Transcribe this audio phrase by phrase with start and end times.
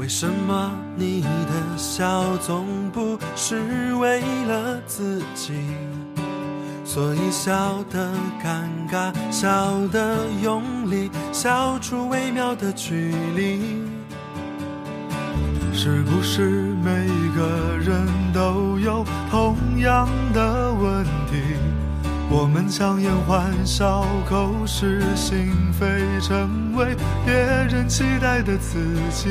[0.00, 5.52] 为什么你的笑总不是为了自己？
[6.86, 8.10] 所以笑得
[8.42, 9.46] 尴尬，笑
[9.88, 13.60] 得用力，笑出微妙的距离。
[15.74, 16.48] 是不是
[16.82, 21.69] 每个人都有同样的问题？
[22.32, 25.86] 我们强颜欢笑，口是心非，
[26.20, 26.94] 成为
[27.26, 28.78] 别人期待的自
[29.10, 29.28] 己。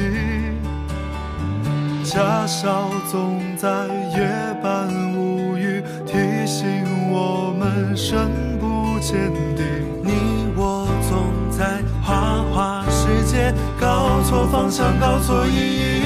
[2.04, 3.70] 假笑总在
[4.18, 4.28] 夜
[4.61, 6.68] 半无语，提醒
[7.09, 8.28] 我们身
[8.59, 9.64] 不见底。
[10.04, 11.23] 你我总
[11.57, 16.01] 在花花世界搞错方向，搞错意义。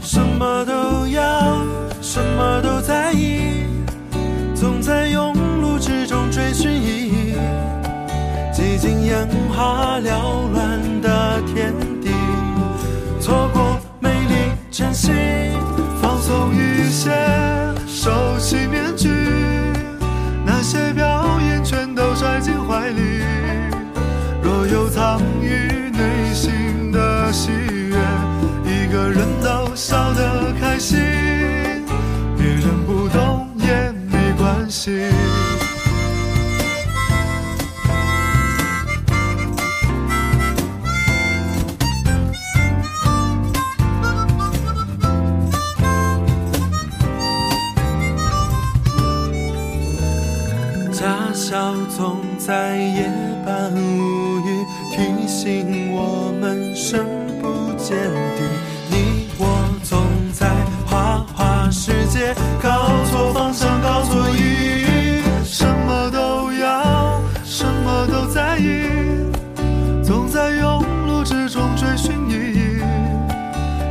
[0.00, 1.58] 什么都要，
[2.00, 2.77] 什么都
[9.58, 12.10] 他缭乱的天地，
[13.20, 15.10] 错过美丽珍惜，
[16.00, 17.10] 放松一些，
[17.84, 19.08] 收起面具，
[20.46, 23.24] 那些表演全都揣进怀里。
[24.40, 27.98] 若有藏于内心的喜悦，
[28.64, 29.47] 一个人的
[55.38, 57.06] 提醒我们深
[57.40, 57.96] 不见
[58.36, 58.42] 底。
[58.90, 59.46] 你我
[59.84, 60.48] 总在
[60.84, 65.22] 花花世界搞错方向，搞错意义。
[65.44, 68.82] 什么都要，什么都在意，
[70.02, 72.82] 总在庸碌之中追寻意义。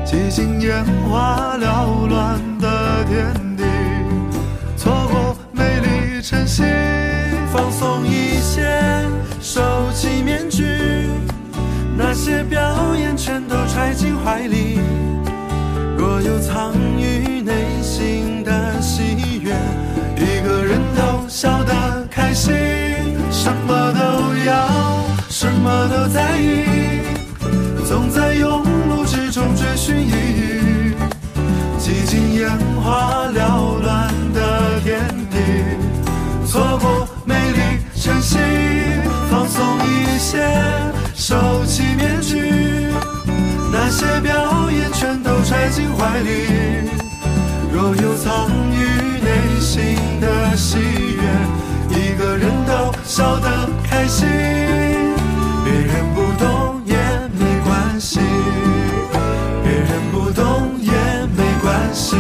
[0.06, 3.64] 几经烟花缭乱的天地，
[4.76, 6.64] 错过美丽晨曦。
[7.54, 8.68] 放松一些，
[14.28, 14.78] 海里。
[15.98, 19.56] 若有藏于内心的喜悦，
[20.18, 22.54] 一个人都笑得开心。
[23.32, 24.68] 什么都要，
[25.30, 26.66] 什么都在意，
[27.88, 30.94] 总在庸碌之中追寻意义。
[31.80, 32.52] 几经烟
[32.84, 34.14] 花缭乱
[43.98, 46.30] 些表演全都揣进怀里。
[47.74, 48.86] 若有藏于
[49.24, 51.24] 内心的喜悦，
[51.90, 54.28] 一个人都笑得开心。
[55.66, 56.96] 别人不懂也
[57.40, 58.20] 没关系，
[59.64, 60.92] 别人不懂也
[61.36, 62.16] 没关系，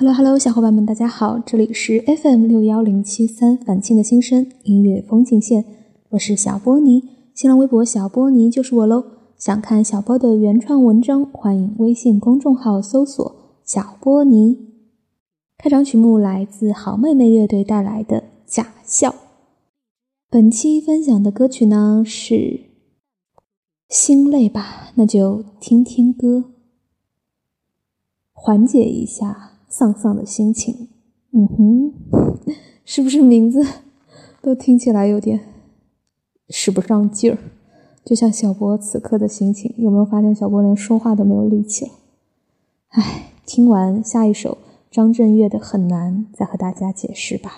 [0.00, 5.64] Hello Hello，小伙伴们，大家好，这里是 FM 六幺零七三反庆的新声音乐风景线，
[6.10, 7.02] 我是小波尼，
[7.34, 9.04] 新浪微博小波尼就是我喽。
[9.36, 13.34] 想看小波的原创文章，欢迎微信公众号搜索
[13.66, 14.68] “小波尼”。
[15.58, 19.10] 开场曲目来自好妹妹乐队带来的《假笑》。
[20.30, 22.34] 本期分享的歌曲呢是
[23.88, 26.44] 《心累吧》，那就听听歌，
[28.32, 29.57] 缓解一下。
[29.78, 30.88] 丧丧的心情，
[31.30, 31.94] 嗯哼，
[32.84, 33.64] 是不是名字
[34.42, 35.38] 都听起来有点
[36.48, 37.38] 使不上劲儿？
[38.04, 41.92] 就像小波此刻的心情，有没有发现小波连说话都没有力气了？
[42.88, 44.58] 唉，听完下一首
[44.90, 47.52] 张震岳的《很难》，再和大家解释吧。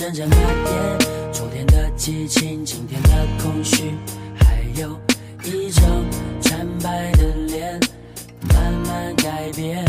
[0.00, 1.32] 寞正在蔓延。
[1.32, 3.10] 昨天的激情，今天的
[3.42, 3.94] 空虚，
[4.34, 4.98] 还有
[5.44, 5.84] 一张
[6.40, 7.78] 惨白的脸，
[8.48, 9.84] 慢慢改变。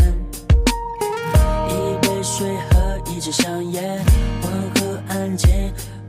[1.68, 4.04] 一杯水和一支香烟，
[4.42, 5.50] 温和安静，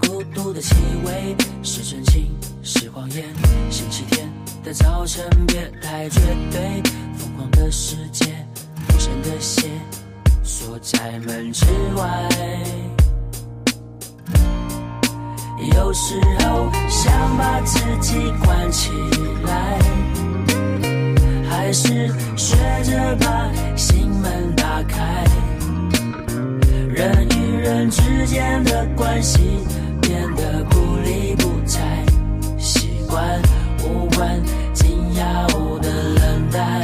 [0.02, 0.76] 孤独的气
[1.06, 2.30] 味，是真情，
[2.62, 3.24] 是谎言。
[3.72, 4.30] 星期天。
[4.64, 6.82] 的早晨别太绝对，
[7.18, 8.26] 疯狂的世界，
[8.88, 9.70] 无声的鞋
[10.42, 11.66] 锁在门之
[11.98, 12.30] 外。
[15.76, 18.92] 有时候想把自己关起
[19.46, 19.80] 来，
[21.50, 25.24] 还是学着把心门打开。
[26.90, 29.40] 人与人之间的关系
[30.02, 31.82] 变得不理不睬，
[32.58, 33.42] 习惯
[33.84, 34.42] 无关
[34.74, 35.48] 紧要
[35.80, 36.84] 的冷淡。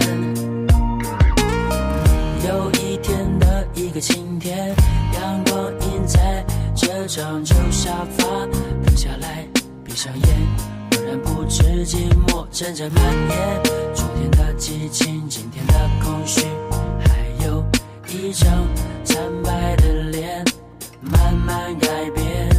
[2.47, 4.73] 有一天的一个晴天，
[5.13, 6.43] 阳光映在
[6.75, 8.25] 这张旧沙发，
[9.99, 10.27] 闭上眼，
[10.91, 13.63] 忽然不知寂寞正在蔓延。
[13.93, 16.39] 昨天的激情，今天的空虚，
[17.01, 17.61] 还有
[18.07, 18.49] 一张
[19.03, 20.45] 惨白的脸，
[21.01, 22.49] 慢慢改变。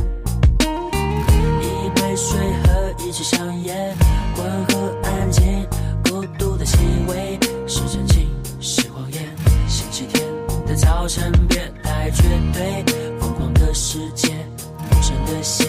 [1.63, 3.97] 一杯水和一支香烟，
[4.37, 5.67] 温和安静，
[6.05, 6.77] 孤独的气
[7.09, 8.29] 味是真情，
[8.61, 9.25] 是谎言。
[9.67, 10.23] 星期天
[10.67, 12.23] 的早晨别太绝
[12.53, 12.85] 对，
[13.19, 14.29] 疯狂的世界，
[14.77, 15.67] 陌生的鞋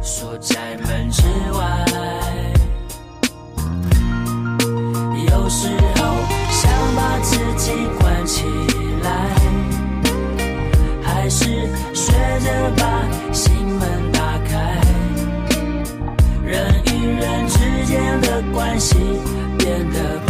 [0.00, 0.76] 锁在
[18.74, 18.96] 关系
[19.56, 20.23] 变得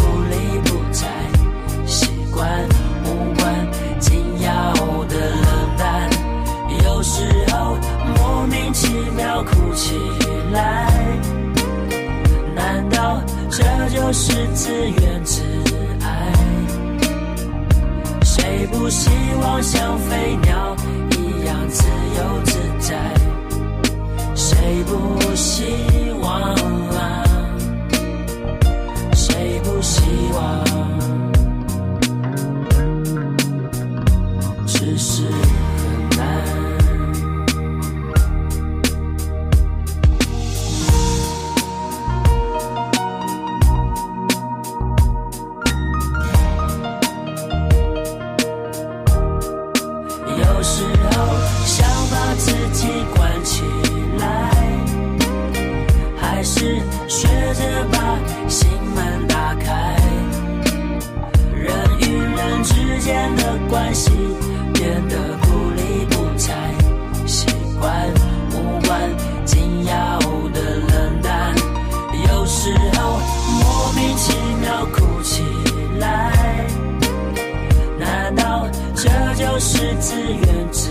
[80.70, 80.90] 自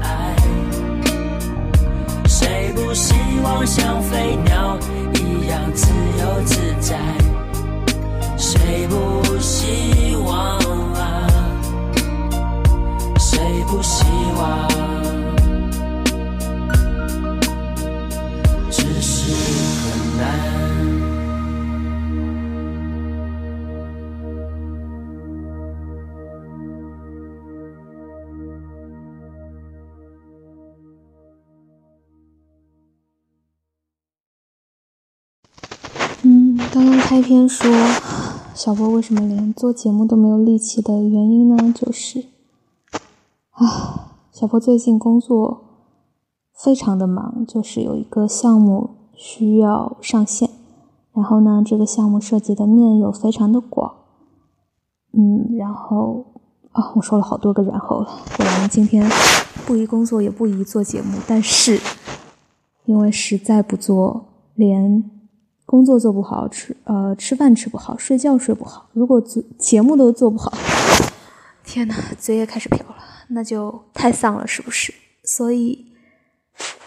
[0.00, 0.36] 爱？
[2.26, 4.78] 谁不希望像飞鸟
[5.14, 5.88] 一样自
[6.20, 6.98] 由自在？
[8.36, 10.58] 谁不希望
[10.94, 11.28] 啊？
[13.18, 14.04] 谁不希
[14.36, 14.71] 望？
[36.72, 37.70] 刚刚开篇说
[38.54, 42.24] 小波为什么连做节目都没有力气的原因呢，就是
[43.50, 45.64] 啊，小波最近工作
[46.54, 50.48] 非常的忙，就是有一个项目需要上线，
[51.12, 53.92] 然后呢，这个项目涉及的面又非常的广，
[55.12, 56.24] 嗯，然后
[56.70, 58.06] 啊，我说了好多个然后了，
[58.38, 59.06] 果然今天
[59.66, 61.78] 不宜工作也不宜做节目，但是
[62.86, 64.24] 因为实在不做，
[64.54, 65.10] 连
[65.72, 70.52] 工作做不好，吃呃吃饭吃不好，睡觉睡不好，如果做节目都做不好，
[71.64, 72.96] 天呐，嘴也开始瓢了，
[73.28, 74.92] 那就太丧了，是不是？
[75.24, 75.86] 所以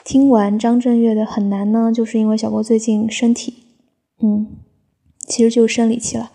[0.04, 3.64] 听完张震岳的《很难》呢，就是因为小波最近身体，
[4.22, 4.46] 嗯，
[5.28, 6.30] 其实就是生理期了，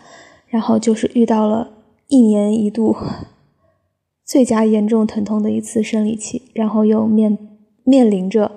[0.49, 1.71] 然后就是遇到了
[2.09, 2.97] 一年一度
[4.25, 7.39] 最佳严重疼痛的一次生理期，然后又面
[7.85, 8.51] 面临着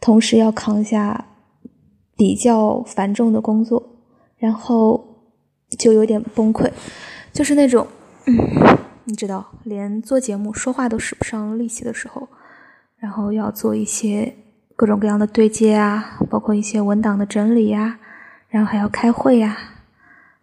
[0.00, 1.32] 同时要扛下。
[2.16, 3.82] 比较繁重的工作，
[4.38, 5.22] 然后
[5.78, 6.70] 就有点崩溃，
[7.32, 7.86] 就是那种，
[8.26, 8.34] 嗯，
[9.04, 12.28] 你知道，连做节目说话都使不上力气的时候，
[12.98, 14.34] 然后要做一些
[14.76, 17.98] 各种各样的对接啊，包括一些文档的整理呀、
[18.48, 19.56] 然后还要开会呀、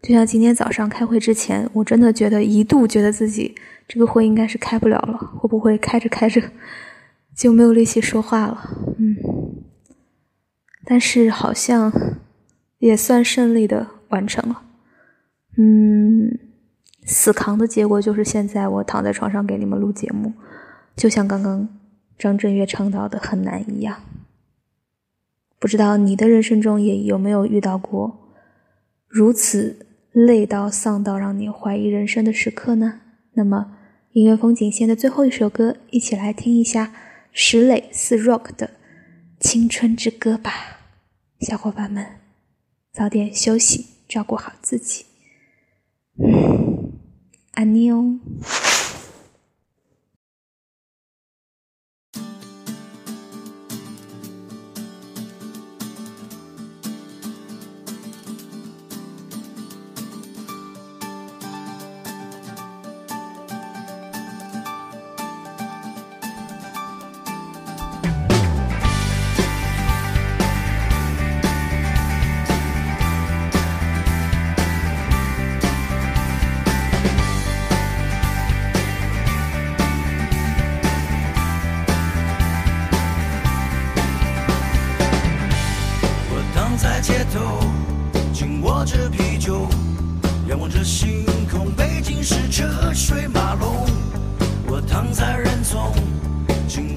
[0.01, 3.55] 就像今天早上开会之前，我真的觉得一度觉得自己
[3.87, 6.41] 这个会应该是开不了了，会不会开着开着
[7.33, 8.61] 就没有力气说话了？
[8.97, 9.15] 嗯。
[10.91, 11.89] 但是好像
[12.79, 14.61] 也算顺利的完成了。
[15.57, 16.37] 嗯，
[17.05, 20.33] 死扛的结果就是现在我躺在床上给你们录节目，
[20.93, 21.69] 就像刚刚
[22.19, 24.01] 张震岳唱到的很难一样。
[25.59, 28.35] 不知道你的人生中也有没有遇到过
[29.07, 32.99] 如此累到丧到让你怀疑人生的时刻呢？
[33.35, 33.77] 那么
[34.11, 36.91] 音乐风景线的最后一首歌，一起来听一下
[37.31, 38.67] 石磊四 Rock 的
[39.39, 40.80] 《青春之歌》吧，
[41.41, 42.05] 小伙伴们，
[42.93, 45.05] 早点休息，照顾好自己。
[46.19, 46.99] 嗯，
[47.53, 48.19] 安妮哦。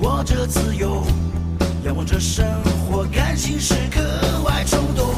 [0.04, 1.02] 握着自由，
[1.82, 2.44] 仰望着生
[2.87, 4.02] 活，感情是格
[4.44, 5.14] 外冲动，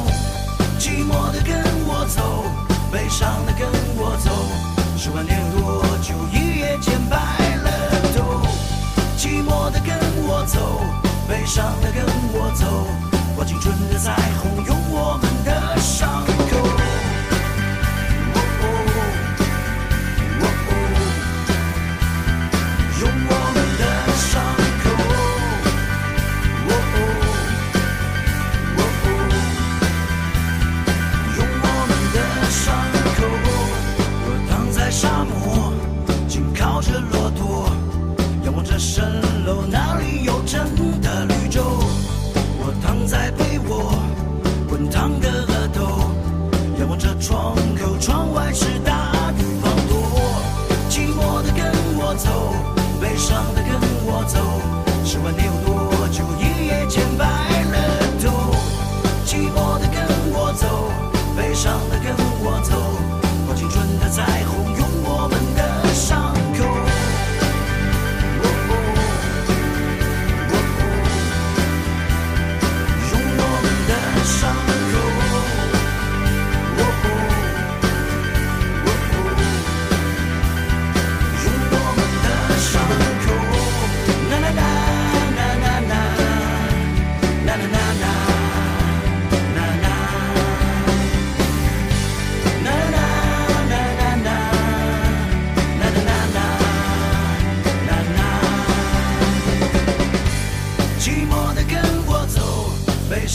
[0.79, 2.45] 寂寞的跟我走，
[2.89, 3.67] 悲伤的跟
[3.97, 4.31] 我走，
[4.97, 7.17] 十万年多久，一夜间白
[7.57, 7.69] 了
[8.15, 8.47] 头，
[9.17, 9.93] 寂寞的跟
[10.25, 10.79] 我走，
[11.27, 12.87] 悲伤的跟我走，
[13.35, 15.36] 挂青春的彩虹，用我们。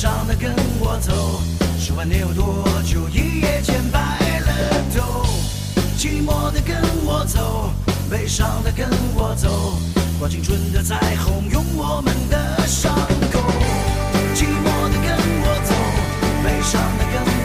[0.03, 1.41] 伤的跟我走，
[1.79, 3.09] 十万年有多久？
[3.09, 4.01] 一夜间白
[4.41, 5.25] 了头。
[5.97, 7.73] 寂寞的跟我走，
[8.11, 9.79] 悲伤的跟我走。
[10.19, 12.93] 花青春的彩虹，用我们的伤
[13.33, 13.39] 口。
[14.35, 15.73] 寂寞的跟我走，
[16.43, 17.42] 悲伤的跟我。